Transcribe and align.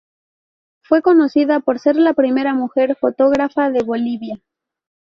Fue 0.83 1.03
conocida 1.03 1.59
por 1.59 1.77
ser 1.77 1.95
la 1.95 2.15
primera 2.15 2.55
mujer 2.55 2.95
fotógrafa 2.99 3.69
de 3.69 3.83
Bolivia. 3.83 4.39